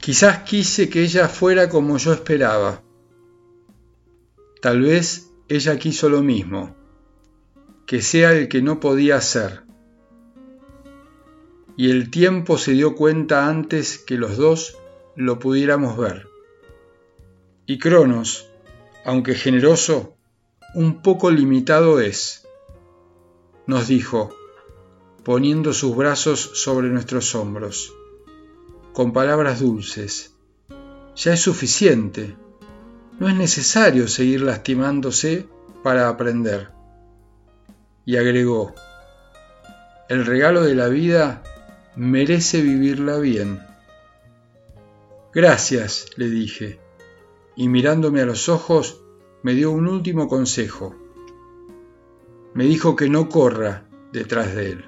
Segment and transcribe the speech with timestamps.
[0.00, 2.82] Quizás quise que ella fuera como yo esperaba.
[4.62, 6.74] Tal vez ella quiso lo mismo,
[7.84, 9.64] que sea el que no podía ser.
[11.76, 14.78] Y el tiempo se dio cuenta antes que los dos
[15.16, 16.28] lo pudiéramos ver.
[17.66, 18.50] Y Cronos,
[19.04, 20.16] aunque generoso,
[20.74, 22.48] un poco limitado es,
[23.66, 24.34] nos dijo,
[25.24, 27.92] poniendo sus brazos sobre nuestros hombros
[28.92, 30.34] con palabras dulces.
[31.16, 32.36] Ya es suficiente.
[33.18, 35.48] No es necesario seguir lastimándose
[35.82, 36.70] para aprender.
[38.04, 38.74] Y agregó,
[40.08, 41.42] el regalo de la vida
[41.96, 43.60] merece vivirla bien.
[45.32, 46.80] Gracias, le dije,
[47.54, 49.02] y mirándome a los ojos
[49.42, 50.96] me dio un último consejo.
[52.54, 54.84] Me dijo que no corra detrás de él.